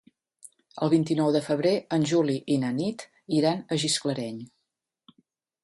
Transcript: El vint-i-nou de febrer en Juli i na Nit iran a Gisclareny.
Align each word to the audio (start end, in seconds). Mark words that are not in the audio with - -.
El 0.85 0.89
vint-i-nou 0.93 1.29
de 1.35 1.41
febrer 1.47 1.73
en 1.99 2.07
Juli 2.13 2.39
i 2.55 2.57
na 2.63 2.73
Nit 2.79 3.05
iran 3.41 3.63
a 3.77 3.81
Gisclareny. 3.85 4.43